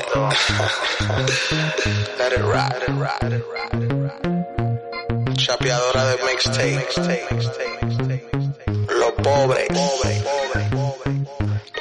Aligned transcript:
pobre. 0.00 0.36
Let 2.18 2.32
it 2.32 2.44
let 2.44 3.32
it. 3.32 3.42
Chapeadora 5.36 6.04
de 6.06 6.16
mixtape. 6.26 6.86
Los 9.00 9.12
pobres. 9.22 9.68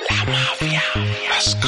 La 0.10 0.26
mafia. 0.26 0.84
Let's 1.30 1.56
go. 1.56 1.68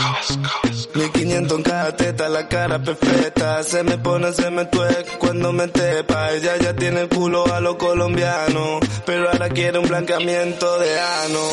1500 0.93 1.57
en 1.57 1.63
cada 1.63 1.95
teta, 1.95 2.29
la 2.29 2.47
cara 2.47 2.79
perfecta. 2.79 3.63
Se 3.63 3.83
me 3.83 3.97
pone, 3.97 4.31
se 4.33 4.49
me 4.49 4.65
tuerce 4.65 5.17
cuando 5.17 5.53
me 5.53 5.67
tepa. 5.67 6.31
Ella 6.31 6.57
ya 6.57 6.75
tiene 6.75 7.01
el 7.01 7.09
culo 7.09 7.45
a 7.53 7.59
lo 7.59 7.77
colombiano. 7.77 8.79
Pero 9.05 9.29
ahora 9.29 9.49
quiere 9.49 9.79
un 9.79 9.87
blanqueamiento 9.87 10.79
de 10.79 10.99
ano. 10.99 11.49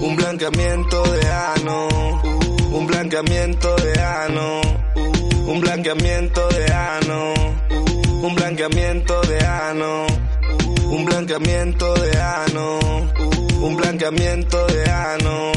Un 0.00 0.16
blanqueamiento 0.16 1.02
de 1.02 1.28
ano. 1.30 1.88
Un 2.72 2.86
blanqueamiento 2.86 3.76
de 3.76 4.00
ano. 4.00 4.60
Un 5.46 5.60
blanqueamiento 5.60 6.48
de 6.48 6.72
ano. 6.72 7.34
Un 8.22 8.34
blanqueamiento 8.34 9.20
de 9.22 9.38
ano. 9.44 10.06
Un 10.86 11.04
blanqueamiento 11.04 11.94
de 11.94 12.18
ano. 12.18 12.78
Un 13.60 13.76
blanqueamiento 13.76 14.66
de 14.66 14.90
ano. 14.90 15.52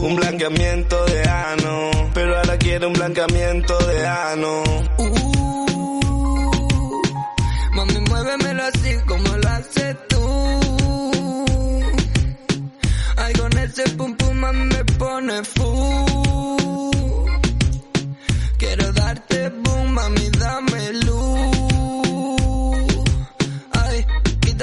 Un 0.00 0.14
blanqueamiento 0.14 1.04
de 1.06 1.22
ano. 1.22 1.90
Pero 2.14 2.36
ahora 2.36 2.56
quiere 2.56 2.86
un 2.86 2.92
blanqueamiento 2.92 3.76
de 3.86 4.06
ano. 4.06 4.62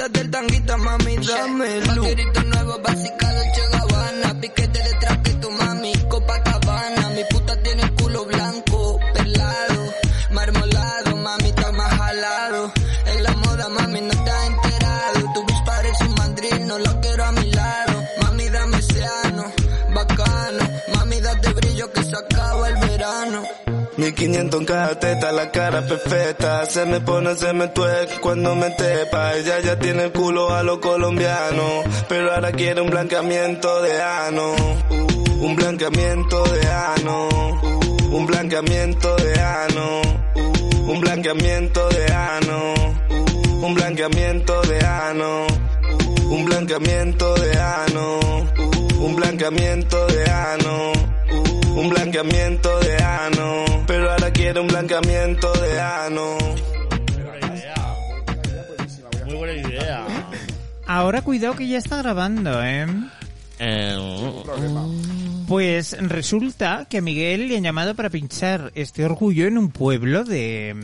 Quítate 0.06 0.20
el 0.20 0.30
tanguita, 0.30 0.76
mami, 0.76 1.16
dame 1.16 1.80
luz. 1.86 1.96
Vaquerito 1.96 2.42
nuevo, 2.44 2.78
básica, 2.82 3.32
Dolce 3.32 3.62
Gabbana. 3.72 4.40
Piquete 4.40 4.78
de 4.82 4.94
1500 23.96 24.60
en 24.60 24.66
cada 24.66 24.98
teta, 24.98 25.32
la 25.32 25.50
cara 25.50 25.80
perfecta. 25.86 26.66
Se 26.66 26.84
me 26.84 27.00
pone, 27.00 27.34
se 27.34 27.52
me 27.54 27.68
tuerce 27.68 28.20
cuando 28.20 28.54
me 28.54 28.68
tepa. 28.70 29.34
Ella 29.34 29.60
ya 29.60 29.78
tiene 29.78 30.04
el 30.04 30.12
culo 30.12 30.50
a 30.50 30.62
lo 30.62 30.80
colombiano. 30.80 31.82
Pero 32.08 32.32
ahora 32.32 32.52
quiere 32.52 32.82
un 32.82 32.90
blanqueamiento 32.90 33.80
de 33.82 34.02
ano. 34.02 34.54
Un 35.40 35.56
blanqueamiento 35.56 36.44
de 36.44 36.66
ano. 36.66 37.28
Un 38.10 38.26
blanqueamiento 38.26 39.16
de 39.16 39.40
ano. 39.40 40.02
Un 40.88 41.00
blanqueamiento 41.00 41.88
de 41.88 42.06
ano. 42.12 42.74
Un 43.62 43.74
blanqueamiento 43.74 44.62
de 44.62 44.84
ano. 44.84 45.46
Un 46.28 46.44
blanqueamiento 46.44 47.34
de 47.34 47.58
ano. 47.58 48.20
Un 49.00 49.16
blanqueamiento 49.16 50.06
de 50.06 50.24
ano. 50.30 50.92
Un 51.76 51.88
blanqueamiento 51.88 52.78
de 52.80 52.96
ano. 53.02 53.85
Quiere 54.46 54.60
un 54.60 54.68
blanqueamiento 54.68 55.52
de 55.54 55.80
ano. 55.80 56.38
Muy 59.24 59.34
buena 59.34 59.52
idea. 59.54 60.06
Ahora 60.86 61.20
cuidado 61.22 61.56
que 61.56 61.66
ya 61.66 61.78
está 61.78 61.96
grabando, 62.00 62.62
¿eh? 62.62 62.86
Eh, 63.58 63.96
Pues 65.48 65.96
resulta 65.98 66.86
que 66.88 66.98
a 66.98 67.00
Miguel 67.00 67.48
le 67.48 67.56
han 67.56 67.64
llamado 67.64 67.96
para 67.96 68.08
pinchar 68.08 68.70
este 68.76 69.04
orgullo 69.04 69.48
en 69.48 69.58
un 69.58 69.72
pueblo 69.72 70.22
de, 70.22 70.76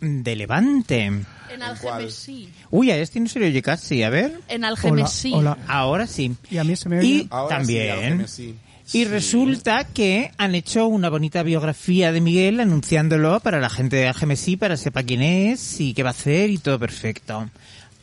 mm, 0.00 0.22
de 0.22 0.36
Levante. 0.36 1.04
En 1.04 1.26
Algemesí. 1.62 2.48
Uy, 2.70 2.90
a 2.90 2.96
este 2.96 3.20
no 3.20 3.28
se 3.28 3.38
le 3.38 3.48
oye 3.48 3.60
casi, 3.60 4.02
a 4.02 4.08
ver. 4.08 4.40
En 4.48 4.64
Algemesí. 4.64 5.34
Hola, 5.34 5.58
hola. 5.60 5.64
Ahora 5.68 6.06
sí. 6.06 6.34
Y 6.50 6.56
a 6.56 6.64
mí 6.64 6.74
se 6.74 6.88
me 6.88 7.00
oye. 7.00 7.06
Y 7.06 7.28
Ahora 7.30 7.56
sí, 7.56 7.58
también. 7.58 7.90
Algemesí. 7.90 8.54
Y 8.92 9.04
resulta 9.04 9.84
que 9.84 10.30
han 10.38 10.54
hecho 10.54 10.86
una 10.86 11.08
bonita 11.10 11.42
biografía 11.42 12.10
de 12.10 12.20
Miguel 12.20 12.58
anunciándolo 12.60 13.38
para 13.40 13.60
la 13.60 13.68
gente 13.68 13.96
de 13.96 14.08
Algemesí 14.08 14.56
para 14.56 14.74
que 14.74 14.82
sepa 14.82 15.02
quién 15.02 15.20
es 15.22 15.80
y 15.80 15.92
qué 15.94 16.02
va 16.02 16.10
a 16.10 16.12
hacer 16.12 16.50
y 16.50 16.58
todo 16.58 16.78
perfecto. 16.78 17.50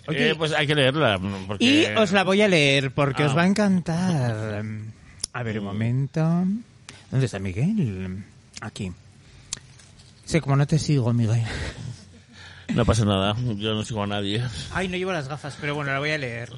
Oye, 0.08 0.30
eh, 0.32 0.36
pues 0.36 0.52
hay 0.54 0.68
que 0.68 0.76
leerla. 0.76 1.20
Porque... 1.48 1.66
y 1.66 1.86
os 1.98 2.12
la 2.12 2.24
voy 2.24 2.42
a 2.44 2.48
leer 2.48 2.92
porque 2.92 3.24
Ah. 3.24 3.28
os 3.28 3.36
va 3.36 3.42
a 3.44 3.48
encantar. 3.48 4.64
A 5.34 5.44
ver, 5.44 5.60
un 5.60 5.66
momento. 5.66 6.22
¿Dónde 7.10 7.26
está 7.26 7.40
Miguel? 7.40 8.24
Aquí. 8.62 8.92
Sé 10.26 10.40
como 10.42 10.56
no 10.56 10.68
te 10.68 10.78
sigo, 10.78 11.12
Miguel. 11.14 11.42
No 12.74 12.86
pasa 12.86 13.06
nada, 13.06 13.36
yo 13.58 13.74
no 13.74 13.84
sigo 13.84 14.04
a 14.04 14.08
nadie. 14.08 14.44
Ay, 14.72 14.88
no 14.88 14.98
llevo 14.98 15.12
las 15.14 15.28
gafas, 15.28 15.58
pero 15.60 15.76
bueno, 15.76 15.92
la 15.94 16.00
voy 16.00 16.12
a 16.12 16.18
leer. 16.18 16.52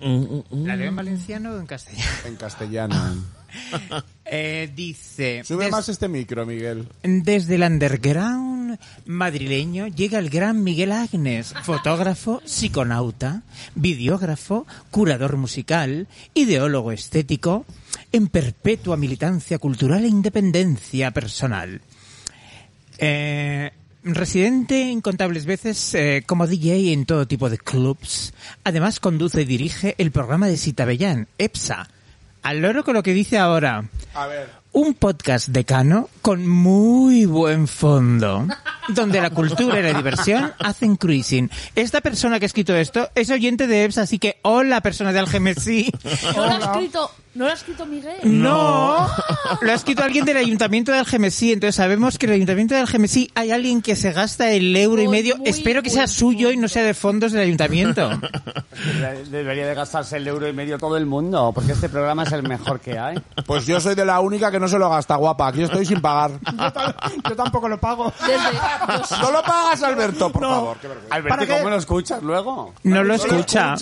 Mm, 0.00 0.06
mm, 0.16 0.42
mm. 0.50 0.66
¿La 0.66 0.76
leo 0.76 0.88
en 0.88 0.96
valenciano 0.96 1.52
o 1.52 1.58
en 1.60 1.66
castellano? 1.66 2.10
En 2.26 2.36
castellano. 2.36 3.24
Eh, 4.30 4.70
dice... 4.76 5.42
Sube 5.42 5.64
des- 5.64 5.72
más 5.72 5.88
este 5.88 6.06
micro, 6.06 6.44
Miguel. 6.44 6.86
Desde 7.02 7.54
el 7.54 7.62
underground 7.62 8.78
madrileño 9.06 9.86
llega 9.86 10.18
el 10.18 10.28
gran 10.28 10.62
Miguel 10.62 10.92
Agnes, 10.92 11.54
fotógrafo, 11.62 12.42
psiconauta, 12.44 13.40
videógrafo, 13.74 14.66
curador 14.90 15.38
musical, 15.38 16.08
ideólogo 16.34 16.92
estético, 16.92 17.64
en 18.12 18.26
perpetua 18.26 18.98
militancia 18.98 19.58
cultural 19.58 20.04
e 20.04 20.08
independencia 20.08 21.10
personal. 21.10 21.80
Eh, 22.98 23.70
residente 24.04 24.78
incontables 24.90 25.46
veces 25.46 25.94
eh, 25.94 26.22
como 26.26 26.46
DJ 26.46 26.92
en 26.92 27.06
todo 27.06 27.26
tipo 27.26 27.48
de 27.48 27.56
clubs. 27.56 28.34
Además 28.64 29.00
conduce 29.00 29.40
y 29.40 29.44
dirige 29.46 29.94
el 29.96 30.10
programa 30.10 30.48
de 30.48 30.58
Citabellán, 30.58 31.28
EPSA. 31.38 31.88
Al 32.42 32.60
loro 32.60 32.84
con 32.84 32.94
lo 32.94 33.02
que 33.02 33.12
dice 33.12 33.38
ahora. 33.38 33.84
A 34.14 34.26
ver. 34.26 34.48
Un 34.72 34.94
podcast 34.94 35.48
decano 35.48 36.08
con 36.22 36.46
muy 36.46 37.24
buen 37.24 37.66
fondo, 37.66 38.46
donde 38.88 39.20
la 39.20 39.30
cultura 39.30 39.80
y 39.80 39.82
la 39.82 39.94
diversión 39.94 40.52
hacen 40.58 40.96
cruising. 40.96 41.50
Esta 41.74 42.00
persona 42.02 42.38
que 42.38 42.44
ha 42.44 42.46
escrito 42.46 42.76
esto 42.76 43.08
es 43.14 43.30
oyente 43.30 43.66
de 43.66 43.84
EPSA, 43.84 44.02
así 44.02 44.18
que 44.18 44.38
hola 44.42 44.80
persona 44.82 45.12
de 45.12 45.20
Algemesí. 45.20 45.90
¿No 46.36 46.46
lo 46.46 46.52
ha 46.52 46.58
escrito, 46.58 47.10
¿no 47.34 47.44
lo 47.46 47.50
ha 47.50 47.54
escrito 47.54 47.86
Miguel? 47.86 48.16
No, 48.24 49.08
lo 49.62 49.70
ha 49.70 49.74
escrito 49.74 50.02
alguien 50.04 50.26
del 50.26 50.36
Ayuntamiento 50.36 50.92
de 50.92 50.98
Algemesí, 50.98 51.52
entonces 51.52 51.74
sabemos 51.74 52.18
que 52.18 52.26
en 52.26 52.32
el 52.32 52.36
Ayuntamiento 52.36 52.74
de 52.74 52.80
Algemesí 52.82 53.30
hay 53.34 53.50
alguien 53.50 53.80
que 53.80 53.96
se 53.96 54.12
gasta 54.12 54.50
el 54.50 54.76
euro 54.76 55.00
y 55.02 55.06
Muy, 55.06 55.16
medio. 55.16 55.38
muy 55.38 55.48
Espero 55.48 55.82
que 55.82 55.90
sea 55.90 56.06
suyo 56.06 56.52
y 56.52 56.58
no 56.58 56.68
sea 56.68 56.82
de 56.84 56.92
fondos 56.92 57.32
del 57.32 57.42
Ayuntamiento. 57.42 58.10
Debería 59.30 59.66
de 59.66 59.74
gastarse 59.74 60.18
el 60.18 60.28
euro 60.28 60.46
y 60.46 60.52
medio 60.52 60.78
todo 60.78 60.96
el 60.98 61.06
mundo, 61.06 61.52
porque 61.54 61.72
este 61.72 61.88
programa 61.88 62.24
es 62.24 62.32
el 62.32 62.42
mejor 62.42 62.80
que 62.80 62.98
hay. 62.98 63.18
Pues 63.46 63.66
yo 63.66 63.80
soy 63.80 63.94
de 63.94 64.04
la 64.04 64.20
única 64.20 64.50
que 64.50 64.57
no 64.58 64.68
se 64.68 64.78
lo 64.78 64.88
gasta, 64.90 65.16
guapa. 65.16 65.48
Aquí 65.48 65.62
estoy 65.62 65.84
sin 65.86 66.00
pagar. 66.00 66.32
Yo 67.28 67.36
tampoco 67.36 67.68
lo 67.68 67.78
pago. 67.78 68.12
Desde 68.20 69.18
No 69.22 69.30
lo 69.30 69.42
pagas, 69.42 69.82
Alberto, 69.82 70.30
por 70.30 70.42
No. 70.42 70.48
favor. 70.50 70.76
Alberto. 71.10 71.46
¿cómo 71.56 71.70
lo 71.70 71.76
escuchas 71.76 72.22
luego? 72.22 72.74
No 72.84 72.96
lo 72.96 73.02
No 73.02 73.08
lo 73.08 73.14
escucha. 73.14 73.74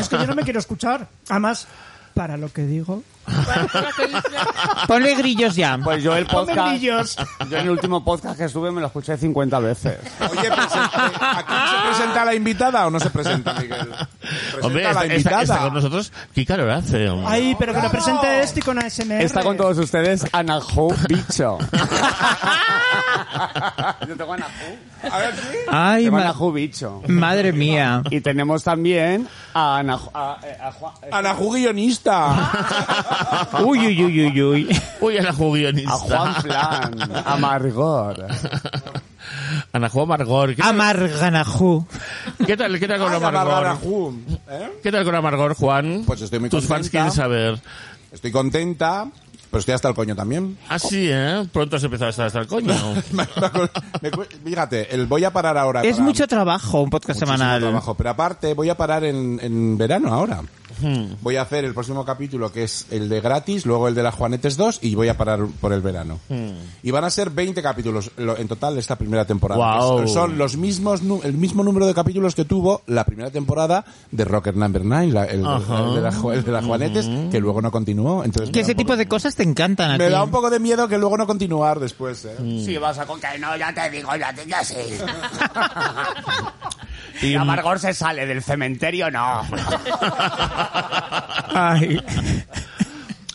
Es 0.00 0.08
que 0.08 0.18
yo 0.18 0.26
no 0.26 0.34
me 0.34 0.42
quiero 0.42 0.58
escuchar. 0.58 1.06
Además, 1.28 1.66
para 2.14 2.36
lo 2.36 2.52
que 2.52 2.62
digo. 2.62 3.02
Ponle 4.86 5.14
grillos 5.16 5.56
ya. 5.56 5.78
Pues 5.82 6.02
yo 6.02 6.14
el 6.16 6.26
podcast... 6.26 6.76
Yo 7.48 7.58
en 7.58 7.62
el 7.64 7.70
último 7.70 8.02
podcast 8.04 8.36
que 8.38 8.44
estuve 8.44 8.70
me 8.72 8.80
lo 8.80 8.86
escuché 8.88 9.16
50 9.16 9.58
veces. 9.60 9.98
Oye, 10.30 10.48
¿aquí 10.50 10.72
se 11.70 11.88
presenta 11.88 12.24
la 12.24 12.34
invitada 12.34 12.86
o 12.86 12.90
no 12.90 12.98
se 12.98 13.10
presenta, 13.10 13.54
Miguel? 13.54 13.88
Presenta 14.20 14.66
Hombre, 14.66 14.86
a 14.86 14.92
la 14.92 15.00
está, 15.04 15.04
está- 15.04 15.14
invitada. 15.16 15.42
está 15.42 15.58
con 15.60 15.74
nosotros. 15.74 16.12
¿Qué 16.34 16.44
calor 16.46 16.70
hace? 16.70 17.08
hombre? 17.08 17.26
Ay, 17.30 17.56
pero 17.58 17.72
que 17.74 17.80
lo 17.82 17.90
presente 17.90 18.40
este 18.42 18.60
y 18.60 18.62
con 18.62 18.78
ASMR. 18.78 19.20
Está 19.22 19.42
con 19.42 19.56
todos 19.56 19.78
ustedes 19.78 20.24
Anahu 20.32 20.94
Bicho. 21.08 21.58
Yo 24.08 24.16
tengo 24.16 24.32
Anahu. 24.32 24.50
A 25.10 25.18
ver, 25.18 25.34
sí. 25.34 25.56
Ay, 25.68 26.04
Tengo 26.04 26.16
ma- 26.16 26.22
Anahu 26.24 26.52
Bicho. 26.52 27.02
madre 27.08 27.52
mía. 27.52 28.02
Y 28.10 28.20
tenemos 28.20 28.62
también 28.64 29.28
a 29.54 29.78
Anahu... 29.78 30.10
A, 30.14 30.38
eh, 30.42 30.56
a 30.60 30.72
Juan- 30.72 30.94
Anajú 31.12 31.52
guionista. 31.54 32.52
Uy, 33.64 33.78
uy, 33.86 34.04
uy, 34.04 34.26
uy, 34.26 34.42
uy. 34.42 34.80
Uy, 35.00 35.18
Ana 35.18 35.32
Ju 35.32 35.52
guionista. 35.52 35.92
a 35.92 35.96
Juan 35.98 36.34
Flan, 36.36 37.12
a 37.26 37.36
Margot. 37.36 38.18
Ana 39.72 39.88
Ju 39.88 40.00
Amargor. 40.02 40.54
¿Qué, 40.54 40.62
Amarganajú. 40.62 41.86
¿Qué 42.46 42.56
tal, 42.56 42.78
qué 42.78 42.88
tal 42.88 42.98
con 42.98 43.12
Ay, 43.12 43.20
la 43.20 43.28
Amargor? 43.28 44.12
¿Eh? 44.48 44.70
¿Qué 44.82 44.92
tal 44.92 45.04
con 45.04 45.14
Amargor, 45.14 45.54
Juan? 45.54 46.04
Pues 46.06 46.20
estoy 46.22 46.38
muy 46.38 46.48
Tus 46.50 46.66
fans 46.66 46.88
contenta. 46.88 46.90
quieren 46.90 47.12
saber. 47.12 47.60
Estoy 48.12 48.30
contenta, 48.32 49.08
Pero 49.56 49.60
estoy 49.60 49.74
hasta 49.74 49.88
el 49.88 49.94
coño 49.94 50.14
también. 50.14 50.58
Ah, 50.68 50.78
sí, 50.78 51.08
¿eh? 51.10 51.46
Pronto 51.50 51.76
has 51.76 51.82
empezado 51.82 52.08
a 52.08 52.10
estar 52.10 52.26
hasta 52.26 52.40
el 52.40 52.46
coño. 52.46 52.74
Me 54.02 54.10
Fíjate, 54.44 54.94
el 54.94 55.06
voy 55.06 55.24
a 55.24 55.32
parar 55.32 55.56
ahora. 55.56 55.82
Es 55.82 55.92
para- 55.92 56.04
mucho 56.04 56.28
trabajo, 56.28 56.82
un 56.82 56.90
podcast 56.90 57.20
muchísimo 57.20 57.38
semanal. 57.38 57.60
trabajo. 57.62 57.94
Pero 57.94 58.10
aparte, 58.10 58.52
voy 58.52 58.68
a 58.68 58.76
parar 58.76 59.04
en, 59.04 59.38
en 59.42 59.78
verano 59.78 60.12
ahora. 60.12 60.42
Hmm. 60.80 61.14
Voy 61.22 61.36
a 61.36 61.42
hacer 61.42 61.64
el 61.64 61.74
próximo 61.74 62.04
capítulo, 62.04 62.52
que 62.52 62.64
es 62.64 62.86
el 62.90 63.08
de 63.08 63.20
gratis, 63.20 63.64
luego 63.66 63.88
el 63.88 63.94
de 63.94 64.02
las 64.02 64.14
Juanetes 64.14 64.56
2, 64.56 64.80
y 64.82 64.94
voy 64.94 65.08
a 65.08 65.16
parar 65.16 65.46
por 65.60 65.72
el 65.72 65.80
verano. 65.80 66.18
Hmm. 66.28 66.50
Y 66.82 66.90
van 66.90 67.04
a 67.04 67.10
ser 67.10 67.30
20 67.30 67.62
capítulos 67.62 68.10
lo- 68.16 68.36
en 68.36 68.48
total 68.48 68.74
de 68.74 68.80
esta 68.80 68.96
primera 68.96 69.24
temporada. 69.24 69.78
Que 70.02 70.08
Son 70.08 70.36
los 70.38 70.56
mismos, 70.56 71.00
el 71.24 71.32
mismo 71.34 71.62
número 71.64 71.86
de 71.86 71.94
capítulos 71.94 72.34
que 72.34 72.44
tuvo 72.44 72.82
la 72.86 73.04
primera 73.04 73.30
temporada 73.30 73.84
de 74.10 74.24
Rocker 74.24 74.56
Number 74.56 74.84
9, 74.84 75.12
la- 75.12 75.24
el, 75.24 75.40
el 75.40 75.94
de 75.94 76.00
la 76.00 76.34
el 76.34 76.44
de 76.44 76.52
las 76.52 76.64
Juanetes, 76.64 77.06
que 77.30 77.40
luego 77.40 77.60
no 77.62 77.70
continuó. 77.70 78.24
Entonces 78.24 78.50
Que 78.52 78.60
ese 78.60 78.72
poco- 78.74 78.78
tipo 78.78 78.96
de 78.96 79.06
cosas 79.08 79.34
te 79.34 79.42
encantan 79.42 79.90
a 79.92 79.98
me 79.98 80.06
ti. 80.06 80.10
da 80.12 80.22
un 80.24 80.30
poco 80.30 80.50
de 80.50 80.58
miedo 80.60 80.86
que 80.88 80.98
luego 80.98 81.16
no 81.16 81.26
continuar 81.26 81.80
después, 81.80 82.24
¿eh? 82.24 82.36
Si 82.64 82.76
vas 82.78 82.98
a 82.98 83.06
con 83.06 83.20
que 83.20 83.38
no, 83.38 83.56
ya 83.56 83.72
te 83.72 83.88
digo, 83.90 84.10
ya 84.16 84.32
te 84.34 84.46
ya 84.46 84.62
sí. 84.64 84.74
Y, 87.22 87.34
Amargor 87.34 87.78
se 87.78 87.94
sale 87.94 88.26
del 88.26 88.42
cementerio, 88.42 89.10
no. 89.10 89.42
Ay. 91.54 92.00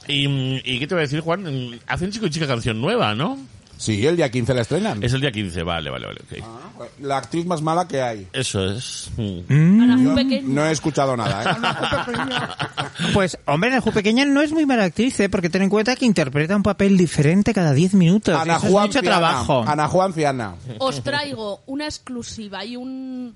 y, 0.07 0.61
¿Y 0.63 0.79
qué 0.79 0.87
te 0.87 0.95
voy 0.95 1.01
a 1.01 1.07
decir, 1.07 1.21
Juan? 1.21 1.79
Hacen 1.87 2.11
chico 2.11 2.25
y 2.25 2.29
chica 2.29 2.47
canción 2.47 2.79
nueva, 2.81 3.15
¿no? 3.15 3.37
Sí, 3.77 4.05
el 4.05 4.15
día 4.15 4.29
15 4.29 4.53
la 4.53 4.61
estrenan. 4.61 5.03
Es 5.03 5.11
el 5.13 5.21
día 5.21 5.31
15, 5.31 5.63
vale, 5.63 5.89
vale, 5.89 6.05
vale. 6.05 6.19
ok. 6.21 6.89
La 6.99 7.17
actriz 7.17 7.47
más 7.47 7.63
mala 7.63 7.87
que 7.87 7.99
hay. 7.99 8.27
Eso 8.31 8.63
es. 8.63 9.09
Mm. 9.17 9.81
Anajú 9.81 10.03
Yo 10.03 10.15
pequeña. 10.15 10.47
no 10.47 10.65
he 10.67 10.71
escuchado 10.71 11.17
nada, 11.17 11.43
¿eh? 11.51 13.07
Pues, 13.11 13.39
hombre, 13.45 13.71
Anajú 13.71 13.91
Pequeña 13.91 14.23
no 14.25 14.41
es 14.43 14.51
muy 14.51 14.67
mala 14.67 14.83
actriz, 14.83 15.19
¿eh? 15.21 15.29
porque 15.29 15.49
ten 15.49 15.63
en 15.63 15.69
cuenta 15.69 15.95
que 15.95 16.05
interpreta 16.05 16.55
un 16.55 16.61
papel 16.61 16.95
diferente 16.95 17.55
cada 17.55 17.73
10 17.73 17.95
minutos. 17.95 18.35
Ana 18.39 18.57
Eso 18.57 18.67
es 18.67 18.71
Juan 18.71 18.85
mucho 18.85 18.99
Fiana. 18.99 19.17
trabajo. 19.17 19.63
Ana 19.67 19.87
Juan 19.87 20.13
Fiana. 20.13 20.55
Os 20.77 21.01
traigo 21.03 21.61
una 21.65 21.85
exclusiva 21.85 22.63
y 22.63 22.75
un, 22.75 23.35